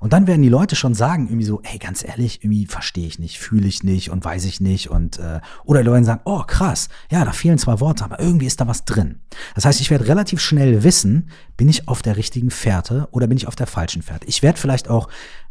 [0.00, 3.18] Und dann werden die Leute schon sagen, irgendwie so, hey, ganz ehrlich, irgendwie verstehe ich
[3.18, 4.90] nicht, fühle ich nicht und weiß ich nicht.
[4.90, 8.46] Und äh, oder die Leute sagen, oh krass, ja, da fehlen zwei Worte, aber irgendwie
[8.46, 9.20] ist da was drin.
[9.54, 13.36] Das heißt, ich werde relativ schnell wissen, bin ich auf der richtigen Fährte oder bin
[13.36, 14.26] ich auf der falschen Fährte.
[14.26, 15.08] Ich werde vielleicht auch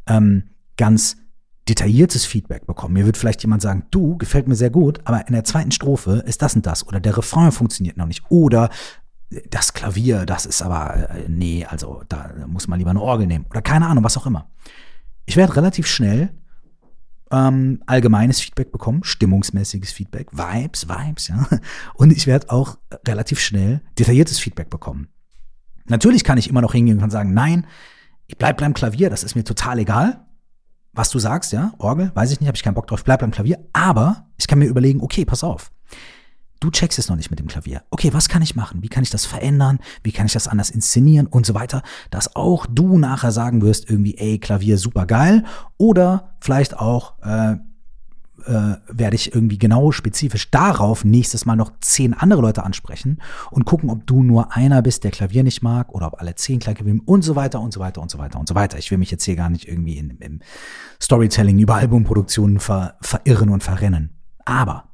[0.07, 0.43] ähm,
[0.77, 1.17] ganz
[1.67, 2.93] detailliertes Feedback bekommen.
[2.93, 6.23] Mir wird vielleicht jemand sagen, du, gefällt mir sehr gut, aber in der zweiten Strophe
[6.25, 8.69] ist das und das oder der Refrain funktioniert noch nicht oder
[9.49, 13.45] das Klavier, das ist aber, äh, nee, also da muss man lieber eine Orgel nehmen
[13.49, 14.49] oder keine Ahnung, was auch immer.
[15.25, 16.29] Ich werde relativ schnell
[17.29, 21.45] ähm, allgemeines Feedback bekommen, stimmungsmäßiges Feedback, Vibes, Vibes, ja.
[21.95, 25.09] Und ich werde auch relativ schnell detailliertes Feedback bekommen.
[25.87, 27.67] Natürlich kann ich immer noch hingehen und sagen, nein,
[28.27, 30.26] ich bleib beim Klavier, das ist mir total egal
[30.97, 33.31] was du sagst, ja, Orgel, weiß ich nicht, habe ich keinen Bock drauf, bleib beim
[33.31, 35.71] Klavier, aber ich kann mir überlegen, okay, pass auf.
[36.59, 37.83] Du checkst es noch nicht mit dem Klavier.
[37.91, 38.81] Okay, was kann ich machen?
[38.81, 39.77] Wie kann ich das verändern?
[40.01, 43.87] Wie kann ich das anders inszenieren und so weiter, dass auch du nachher sagen wirst,
[43.89, 45.43] irgendwie, ey, Klavier super geil
[45.77, 47.57] oder vielleicht auch, äh,
[48.47, 53.65] äh, werde ich irgendwie genau spezifisch darauf nächstes Mal noch zehn andere Leute ansprechen und
[53.65, 56.85] gucken, ob du nur einer bist, der Klavier nicht mag oder ob alle zehn Klavier
[56.85, 58.77] mögen und so weiter und so weiter und so weiter und so weiter.
[58.77, 60.39] Ich will mich jetzt hier gar nicht irgendwie in, im
[61.01, 64.17] Storytelling über Albumproduktionen ver, verirren und verrennen.
[64.45, 64.85] Aber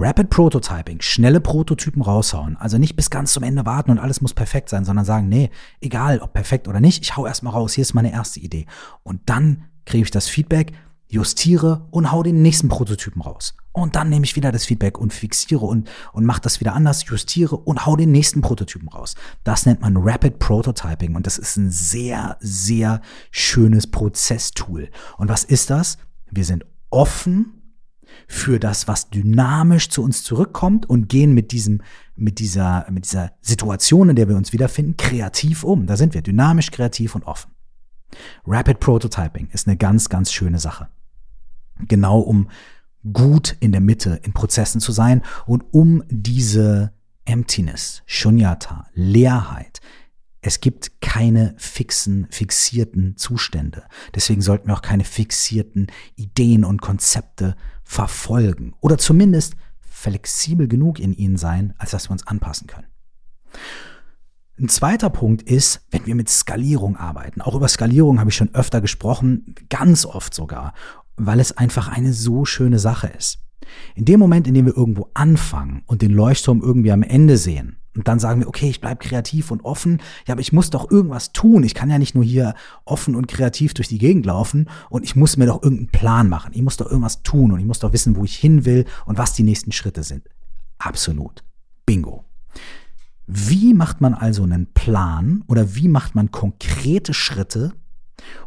[0.00, 2.56] Rapid Prototyping, schnelle Prototypen raushauen.
[2.56, 5.50] Also nicht bis ganz zum Ende warten und alles muss perfekt sein, sondern sagen, nee,
[5.80, 8.66] egal ob perfekt oder nicht, ich hau erstmal raus, hier ist meine erste Idee.
[9.02, 10.72] Und dann kriege ich das Feedback,
[11.08, 13.56] justiere und hau den nächsten Prototypen raus.
[13.72, 17.06] Und dann nehme ich wieder das Feedback und fixiere und, und mache das wieder anders,
[17.06, 19.14] justiere und hau den nächsten Prototypen raus.
[19.44, 24.90] Das nennt man Rapid Prototyping und das ist ein sehr, sehr schönes Prozesstool.
[25.16, 25.98] Und was ist das?
[26.30, 27.62] Wir sind offen
[28.26, 31.82] für das, was dynamisch zu uns zurückkommt und gehen mit diesem,
[32.16, 35.86] mit dieser, mit dieser Situation, in der wir uns wiederfinden, kreativ um.
[35.86, 37.52] Da sind wir dynamisch, kreativ und offen.
[38.46, 40.88] Rapid Prototyping ist eine ganz, ganz schöne Sache
[41.86, 42.48] genau um
[43.12, 46.92] gut in der Mitte in Prozessen zu sein und um diese
[47.24, 49.80] Emptiness, Shunyata, Leerheit.
[50.40, 53.84] Es gibt keine fixen, fixierten Zustände.
[54.14, 61.12] Deswegen sollten wir auch keine fixierten Ideen und Konzepte verfolgen oder zumindest flexibel genug in
[61.12, 62.86] ihnen sein, als dass wir uns anpassen können.
[64.60, 67.40] Ein zweiter Punkt ist, wenn wir mit Skalierung arbeiten.
[67.40, 70.72] Auch über Skalierung habe ich schon öfter gesprochen, ganz oft sogar
[71.18, 73.38] weil es einfach eine so schöne Sache ist.
[73.94, 77.78] In dem Moment, in dem wir irgendwo anfangen und den Leuchtturm irgendwie am Ende sehen,
[77.98, 80.00] und dann sagen wir, okay, ich bleibe kreativ und offen.
[80.24, 81.64] Ja, aber ich muss doch irgendwas tun.
[81.64, 82.54] Ich kann ja nicht nur hier
[82.84, 86.52] offen und kreativ durch die Gegend laufen und ich muss mir doch irgendeinen Plan machen.
[86.54, 89.18] Ich muss doch irgendwas tun und ich muss doch wissen, wo ich hin will und
[89.18, 90.28] was die nächsten Schritte sind.
[90.78, 91.42] Absolut.
[91.86, 92.24] Bingo.
[93.26, 97.72] Wie macht man also einen Plan oder wie macht man konkrete Schritte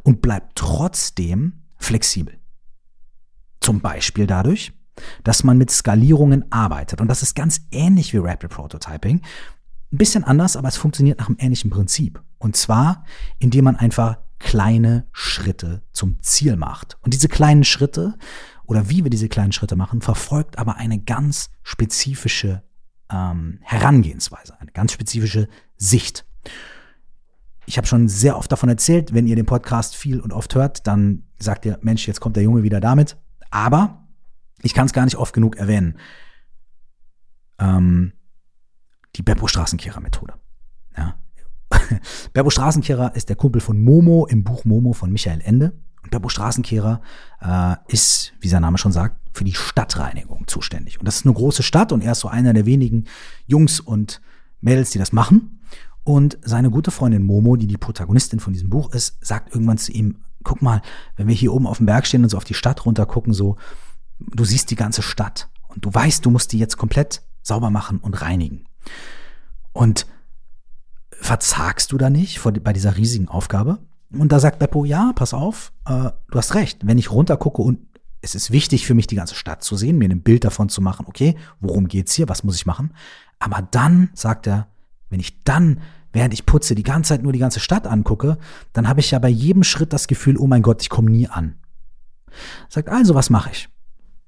[0.03, 2.37] und bleibt trotzdem flexibel?
[3.61, 4.73] Zum Beispiel dadurch,
[5.23, 6.99] dass man mit Skalierungen arbeitet.
[6.99, 9.21] Und das ist ganz ähnlich wie Rapid Prototyping.
[9.91, 12.21] Ein bisschen anders, aber es funktioniert nach einem ähnlichen Prinzip.
[12.37, 13.05] Und zwar,
[13.39, 16.97] indem man einfach kleine Schritte zum Ziel macht.
[17.01, 18.17] Und diese kleinen Schritte
[18.65, 22.63] oder wie wir diese kleinen Schritte machen, verfolgt aber eine ganz spezifische
[23.11, 25.47] ähm, Herangehensweise, eine ganz spezifische
[25.77, 26.25] Sicht.
[27.65, 30.87] Ich habe schon sehr oft davon erzählt, wenn ihr den Podcast viel und oft hört,
[30.87, 33.17] dann sagt ihr, Mensch, jetzt kommt der Junge wieder damit.
[33.51, 34.07] Aber
[34.61, 35.97] ich kann es gar nicht oft genug erwähnen.
[37.59, 38.13] Ähm,
[39.15, 40.33] die Beppo-Straßenkehrer-Methode.
[40.97, 41.15] Ja.
[42.33, 45.73] Beppo Straßenkehrer ist der Kumpel von Momo im Buch Momo von Michael Ende.
[46.03, 47.01] Und Beppo Straßenkehrer
[47.41, 50.99] äh, ist, wie sein Name schon sagt, für die Stadtreinigung zuständig.
[50.99, 53.05] Und das ist eine große Stadt und er ist so einer der wenigen
[53.45, 54.21] Jungs und
[54.59, 55.61] Mädels, die das machen.
[56.03, 59.91] Und seine gute Freundin Momo, die die Protagonistin von diesem Buch ist, sagt irgendwann zu
[59.91, 60.81] ihm, guck mal,
[61.15, 63.33] wenn wir hier oben auf dem Berg stehen und so auf die Stadt runter gucken,
[63.33, 63.57] so,
[64.19, 67.99] du siehst die ganze Stadt und du weißt, du musst die jetzt komplett sauber machen
[67.99, 68.65] und reinigen.
[69.73, 70.05] Und
[71.11, 73.79] verzagst du da nicht vor, bei dieser riesigen Aufgabe?
[74.11, 76.85] Und da sagt Beppo, ja, pass auf, äh, du hast recht.
[76.85, 77.79] Wenn ich runtergucke und
[78.21, 80.81] es ist wichtig für mich, die ganze Stadt zu sehen, mir ein Bild davon zu
[80.81, 82.93] machen, okay, worum geht's hier, was muss ich machen?
[83.39, 84.67] Aber dann, sagt er,
[85.09, 85.81] wenn ich dann,
[86.13, 88.37] während ich putze, die ganze Zeit nur die ganze Stadt angucke,
[88.73, 91.27] dann habe ich ja bei jedem Schritt das Gefühl, oh mein Gott, ich komme nie
[91.27, 91.55] an.
[92.69, 93.69] Sagt also, was mache ich?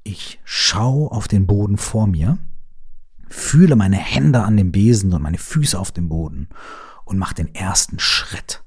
[0.04, 2.38] Ich schaue auf den Boden vor mir,
[3.30, 6.50] fühle meine Hände an dem Besen und meine Füße auf dem Boden
[7.06, 8.64] und mache den ersten Schritt.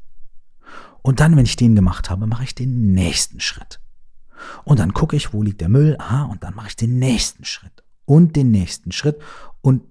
[1.03, 3.81] Und dann, wenn ich den gemacht habe, mache ich den nächsten Schritt.
[4.65, 7.45] Und dann gucke ich, wo liegt der Müll, aha, und dann mache ich den nächsten
[7.45, 9.21] Schritt und den nächsten Schritt.
[9.61, 9.83] Und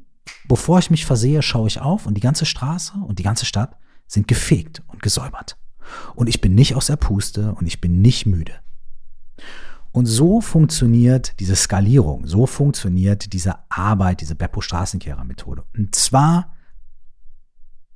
[0.47, 3.77] bevor ich mich versehe, schaue ich auf und die ganze Straße und die ganze Stadt
[4.08, 5.58] sind gefegt und gesäubert.
[6.15, 8.53] Und ich bin nicht aus der Puste und ich bin nicht müde.
[9.91, 15.63] Und so funktioniert diese Skalierung, so funktioniert diese Arbeit, diese Beppo-Straßenkehrer-Methode.
[15.73, 16.53] Und zwar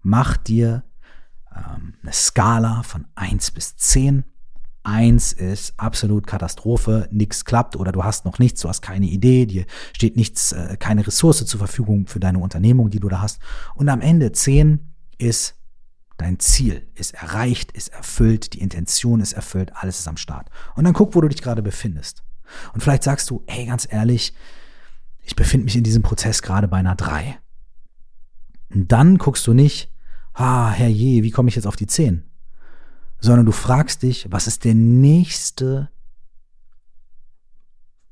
[0.01, 0.83] macht dir
[1.53, 4.23] ähm, eine Skala von eins bis zehn.
[4.83, 9.45] Eins ist absolut Katastrophe, nichts klappt oder du hast noch nichts, du hast keine Idee,
[9.45, 13.39] dir steht nichts, äh, keine Ressource zur Verfügung für deine Unternehmung, die du da hast.
[13.75, 15.59] Und am Ende zehn ist
[16.19, 20.49] Dein Ziel ist erreicht, ist erfüllt, die Intention ist erfüllt, alles ist am Start.
[20.75, 22.23] Und dann guck, wo du dich gerade befindest.
[22.73, 24.33] Und vielleicht sagst du, hey, ganz ehrlich,
[25.23, 27.39] ich befinde mich in diesem Prozess gerade bei einer 3.
[28.73, 29.93] Und dann guckst du nicht,
[30.33, 32.28] ah, herrje, wie komme ich jetzt auf die 10?
[33.19, 35.89] Sondern du fragst dich, was ist der nächste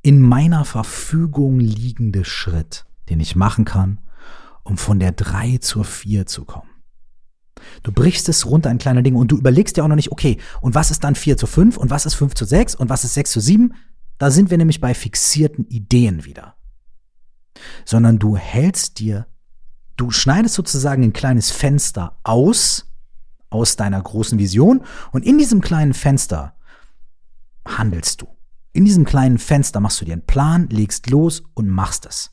[0.01, 3.99] in meiner Verfügung liegende Schritt, den ich machen kann,
[4.63, 6.69] um von der 3 zur 4 zu kommen.
[7.83, 10.37] Du brichst es runter in kleine Dinge und du überlegst dir auch noch nicht, okay,
[10.61, 13.03] und was ist dann 4 zu 5 und was ist 5 zu 6 und was
[13.03, 13.73] ist 6 zu 7?
[14.17, 16.55] Da sind wir nämlich bei fixierten Ideen wieder.
[17.85, 19.27] Sondern du hältst dir,
[19.95, 22.86] du schneidest sozusagen ein kleines Fenster aus,
[23.49, 26.55] aus deiner großen Vision und in diesem kleinen Fenster
[27.65, 28.27] handelst du.
[28.73, 32.31] In diesem kleinen Fenster machst du dir einen Plan, legst los und machst es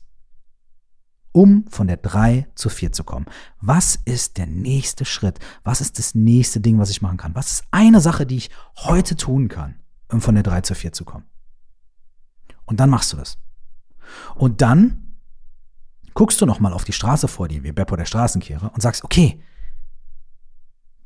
[1.35, 3.25] um von der 3 zur 4 zu kommen.
[3.59, 5.37] Was ist der nächste Schritt?
[5.65, 7.35] Was ist das nächste Ding, was ich machen kann?
[7.35, 9.75] Was ist eine Sache, die ich heute tun kann,
[10.09, 11.25] um von der 3 zur 4 zu kommen?
[12.63, 13.37] Und dann machst du das.
[14.35, 15.17] Und dann
[16.13, 19.43] guckst du nochmal auf die Straße vor dir, wie Beppo der Straßenkehrer, und sagst, okay,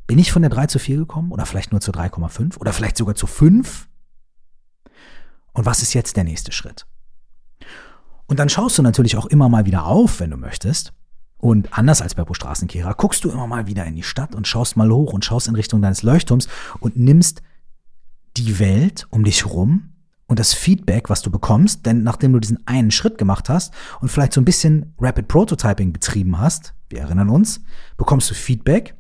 [0.10, 2.98] bin ich von der 3 zu 4 gekommen oder vielleicht nur zu 3,5 oder vielleicht
[2.98, 3.88] sogar zu 5?
[5.54, 6.88] Und was ist jetzt der nächste Schritt?
[8.26, 10.94] Und dann schaust du natürlich auch immer mal wieder auf, wenn du möchtest.
[11.38, 14.78] Und anders als Beppo Straßenkehrer guckst du immer mal wieder in die Stadt und schaust
[14.78, 16.48] mal hoch und schaust in Richtung deines Leuchtturms
[16.80, 17.44] und nimmst
[18.36, 19.94] die Welt um dich rum
[20.26, 24.10] und das Feedback, was du bekommst, denn nachdem du diesen einen Schritt gemacht hast und
[24.10, 27.62] vielleicht so ein bisschen Rapid Prototyping betrieben hast, wir erinnern uns,
[27.96, 28.96] bekommst du Feedback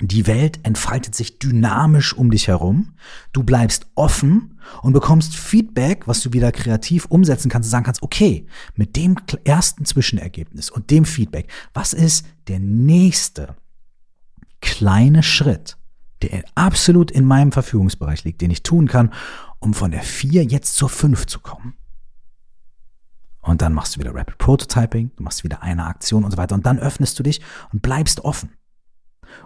[0.00, 2.94] die Welt entfaltet sich dynamisch um dich herum.
[3.32, 8.02] Du bleibst offen und bekommst Feedback, was du wieder kreativ umsetzen kannst und sagen kannst,
[8.02, 13.56] okay, mit dem ersten Zwischenergebnis und dem Feedback, was ist der nächste
[14.60, 15.76] kleine Schritt,
[16.22, 19.12] der absolut in meinem Verfügungsbereich liegt, den ich tun kann,
[19.58, 21.74] um von der 4 jetzt zur 5 zu kommen.
[23.40, 26.54] Und dann machst du wieder Rapid Prototyping, du machst wieder eine Aktion und so weiter
[26.54, 27.40] und dann öffnest du dich
[27.72, 28.52] und bleibst offen.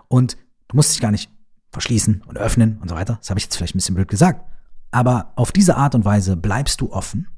[0.09, 0.37] Und
[0.69, 1.31] du musst dich gar nicht
[1.71, 3.17] verschließen und öffnen und so weiter.
[3.21, 4.45] Das habe ich jetzt vielleicht ein bisschen blöd gesagt.
[4.91, 7.29] Aber auf diese Art und Weise bleibst du offen,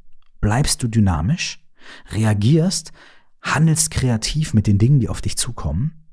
[0.41, 1.65] bleibst du dynamisch,
[2.13, 2.93] reagierst,
[3.43, 6.05] handelst kreativ mit den Dingen, die auf dich zukommen,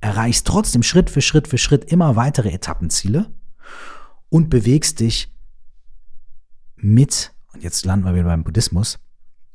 [0.00, 3.32] erreichst trotzdem Schritt für Schritt für Schritt immer weitere Etappenziele
[4.28, 5.32] und bewegst dich
[6.76, 8.98] mit, und jetzt landen wir wieder beim Buddhismus,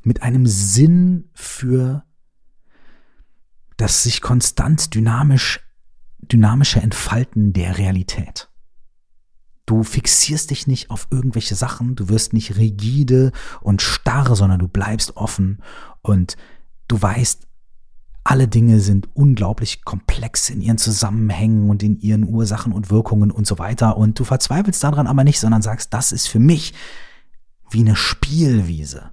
[0.04, 2.06] mit einem Sinn für
[3.76, 5.66] das sich konstant dynamisch,
[6.31, 8.49] dynamische Entfalten der Realität.
[9.65, 14.67] Du fixierst dich nicht auf irgendwelche Sachen, du wirst nicht rigide und starr, sondern du
[14.67, 15.61] bleibst offen
[16.01, 16.37] und
[16.87, 17.47] du weißt,
[18.23, 23.47] alle Dinge sind unglaublich komplex in ihren Zusammenhängen und in ihren Ursachen und Wirkungen und
[23.47, 23.95] so weiter.
[23.95, 26.73] Und du verzweifelst daran aber nicht, sondern sagst, das ist für mich
[27.69, 29.11] wie eine Spielwiese.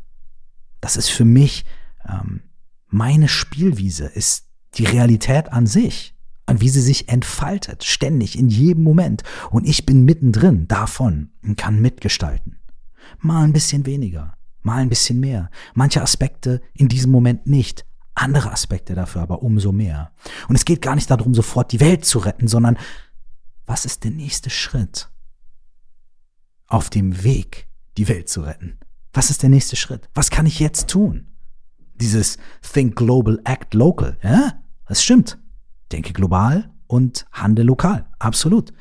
[0.80, 1.64] Das ist für mich
[2.08, 2.42] ähm,
[2.88, 6.13] meine Spielwiese, ist die Realität an sich
[6.46, 9.22] und wie sie sich entfaltet, ständig, in jedem Moment.
[9.50, 12.58] Und ich bin mittendrin davon und kann mitgestalten.
[13.20, 15.50] Mal ein bisschen weniger, mal ein bisschen mehr.
[15.74, 20.12] Manche Aspekte in diesem Moment nicht, andere Aspekte dafür aber umso mehr.
[20.48, 22.76] Und es geht gar nicht darum, sofort die Welt zu retten, sondern
[23.66, 25.10] was ist der nächste Schritt
[26.66, 28.78] auf dem Weg, die Welt zu retten?
[29.12, 30.08] Was ist der nächste Schritt?
[30.14, 31.28] Was kann ich jetzt tun?
[31.94, 34.60] Dieses Think Global, Act Local, ja?
[34.86, 35.38] Das stimmt.
[35.94, 38.04] Denke global und handle lokal.
[38.18, 38.72] Absolut.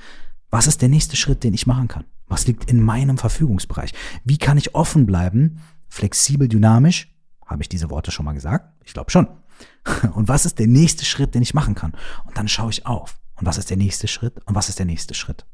[0.50, 2.06] Was ist der nächste Schritt, den ich machen kann?
[2.26, 3.94] Was liegt in meinem Verfügungsbereich?
[4.24, 7.16] Wie kann ich offen bleiben, flexibel, dynamisch?
[7.46, 8.74] Habe ich diese Worte schon mal gesagt?
[8.84, 9.28] Ich glaube schon.
[10.16, 11.94] Und was ist der nächste Schritt, den ich machen kann?
[12.26, 13.20] Und dann schaue ich auf.
[13.36, 14.42] Und was ist der nächste Schritt?
[14.48, 15.46] Und was ist der nächste Schritt?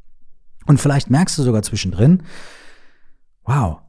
[0.66, 2.24] Und vielleicht merkst du sogar zwischendrin,
[3.44, 3.82] wow,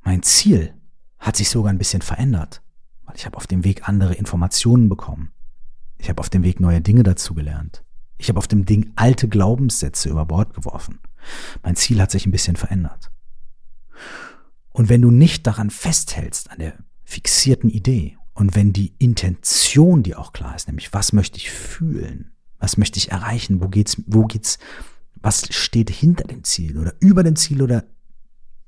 [0.00, 0.72] mein Ziel
[1.18, 2.62] hat sich sogar ein bisschen verändert,
[3.04, 5.32] weil ich habe auf dem Weg andere Informationen bekommen.
[5.98, 7.84] Ich habe auf dem Weg neue Dinge dazugelernt.
[8.16, 11.00] Ich habe auf dem Ding alte Glaubenssätze über Bord geworfen.
[11.62, 13.10] Mein Ziel hat sich ein bisschen verändert.
[14.70, 20.20] Und wenn du nicht daran festhältst, an der fixierten Idee, und wenn die Intention dir
[20.20, 22.30] auch klar ist, nämlich was möchte ich fühlen,
[22.60, 24.58] was möchte ich erreichen, wo geht's, wo geht's,
[25.16, 27.84] was steht hinter dem Ziel oder über dem Ziel oder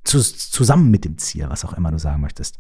[0.02, 2.58] zu, zusammen mit dem Ziel, was auch immer du sagen möchtest,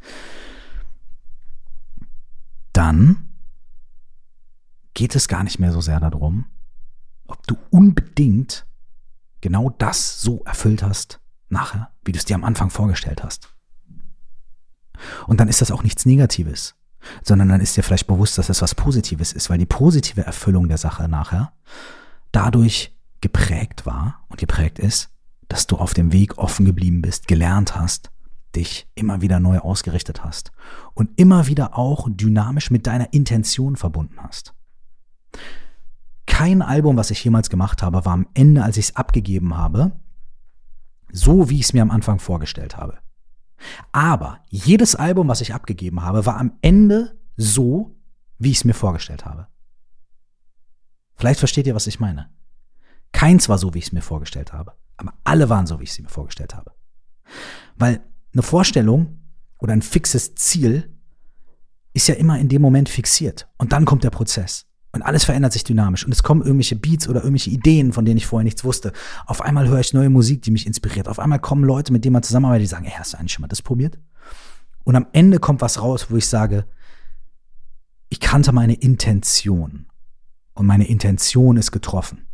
[2.72, 3.29] dann
[4.94, 6.46] geht es gar nicht mehr so sehr darum,
[7.26, 8.66] ob du unbedingt
[9.40, 13.54] genau das so erfüllt hast nachher, wie du es dir am Anfang vorgestellt hast.
[15.26, 16.74] Und dann ist das auch nichts Negatives,
[17.22, 20.68] sondern dann ist dir vielleicht bewusst, dass es was Positives ist, weil die positive Erfüllung
[20.68, 21.52] der Sache nachher
[22.32, 25.10] dadurch geprägt war und geprägt ist,
[25.48, 28.10] dass du auf dem Weg offen geblieben bist, gelernt hast,
[28.54, 30.52] dich immer wieder neu ausgerichtet hast
[30.94, 34.54] und immer wieder auch dynamisch mit deiner Intention verbunden hast.
[36.26, 39.92] Kein Album, was ich jemals gemacht habe, war am Ende, als ich es abgegeben habe,
[41.12, 42.98] so wie ich es mir am Anfang vorgestellt habe.
[43.92, 47.96] Aber jedes Album, was ich abgegeben habe, war am Ende so,
[48.38, 49.48] wie ich es mir vorgestellt habe.
[51.16, 52.30] Vielleicht versteht ihr, was ich meine.
[53.12, 54.72] Keins war so, wie ich es mir vorgestellt habe.
[54.96, 56.72] Aber alle waren so, wie ich sie mir vorgestellt habe.
[57.76, 58.00] Weil
[58.32, 59.20] eine Vorstellung
[59.58, 60.96] oder ein fixes Ziel
[61.92, 63.48] ist ja immer in dem Moment fixiert.
[63.58, 64.69] Und dann kommt der Prozess.
[64.92, 66.04] Und alles verändert sich dynamisch.
[66.04, 68.92] Und es kommen irgendwelche Beats oder irgendwelche Ideen, von denen ich vorher nichts wusste.
[69.26, 71.06] Auf einmal höre ich neue Musik, die mich inspiriert.
[71.06, 73.42] Auf einmal kommen Leute, mit denen man zusammenarbeitet, die sagen, ey, hast du eigentlich schon
[73.42, 73.98] mal das probiert?
[74.82, 76.66] Und am Ende kommt was raus, wo ich sage,
[78.08, 79.86] ich kannte meine Intention.
[80.54, 82.26] Und meine Intention ist getroffen.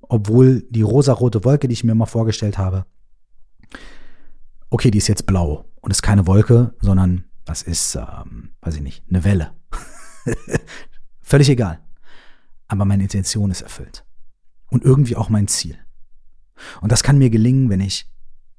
[0.00, 2.86] Obwohl die rosarote Wolke, die ich mir mal vorgestellt habe,
[4.70, 8.82] okay, die ist jetzt blau und ist keine Wolke, sondern das ist, ähm, weiß ich
[8.82, 9.52] nicht, eine Welle.
[11.32, 11.80] Völlig egal.
[12.68, 14.04] Aber meine Intention ist erfüllt.
[14.68, 15.78] Und irgendwie auch mein Ziel.
[16.82, 18.06] Und das kann mir gelingen, wenn ich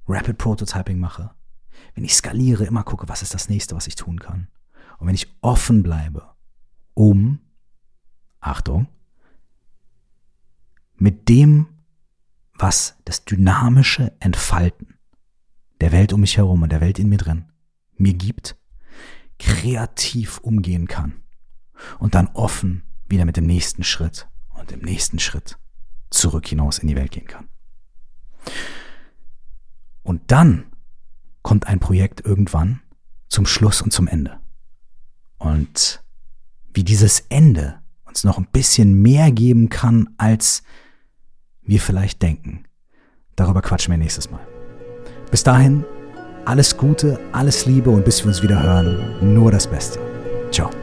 [0.07, 1.29] Rapid Prototyping mache,
[1.93, 4.47] wenn ich skaliere, immer gucke, was ist das nächste, was ich tun kann.
[4.97, 6.27] Und wenn ich offen bleibe,
[6.95, 7.41] um,
[8.39, 8.87] Achtung,
[10.95, 11.67] mit dem,
[12.55, 14.97] was das dynamische Entfalten
[15.79, 17.51] der Welt um mich herum und der Welt in mir drin
[17.97, 18.57] mir gibt,
[19.37, 21.23] kreativ umgehen kann
[21.99, 25.57] und dann offen wieder mit dem nächsten Schritt und dem nächsten Schritt
[26.09, 27.49] zurück hinaus in die Welt gehen kann.
[30.03, 30.65] Und dann
[31.41, 32.81] kommt ein Projekt irgendwann
[33.29, 34.39] zum Schluss und zum Ende.
[35.37, 36.03] Und
[36.73, 40.63] wie dieses Ende uns noch ein bisschen mehr geben kann, als
[41.61, 42.65] wir vielleicht denken,
[43.35, 44.45] darüber quatschen wir nächstes Mal.
[45.31, 45.83] Bis dahin,
[46.45, 49.99] alles Gute, alles Liebe und bis wir uns wieder hören, nur das Beste.
[50.51, 50.82] Ciao.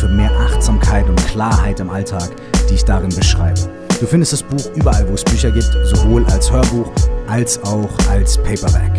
[0.00, 2.30] für mehr Achtsamkeit und Klarheit im Alltag,
[2.68, 3.60] die ich darin beschreibe.
[4.00, 6.90] Du findest das Buch überall, wo es Bücher gibt, sowohl als Hörbuch
[7.28, 8.92] als auch als Paperback.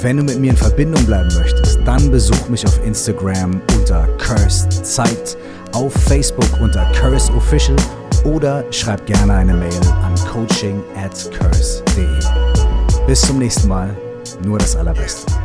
[0.00, 4.72] Wenn du mit mir in Verbindung bleiben möchtest, dann besuch mich auf Instagram unter Cursed
[4.84, 5.36] Zeit,
[5.72, 7.76] auf Facebook unter Curse Official
[8.24, 12.06] oder schreib gerne eine Mail an coaching at curse.de.
[13.06, 13.94] Bis zum nächsten Mal,
[14.42, 15.43] nur das Allerbeste.